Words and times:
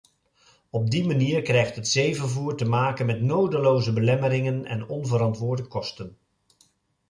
Op 0.69 0.89
die 0.89 1.05
manier 1.05 1.41
krijgt 1.41 1.75
het 1.75 1.87
zeevervoer 1.87 2.55
te 2.57 2.65
maken 2.65 3.05
met 3.05 3.21
nodeloze 3.21 3.93
belemmeringen 3.93 4.65
en 4.65 4.87
onverantwoorde 4.87 5.63
kosten. 5.67 6.17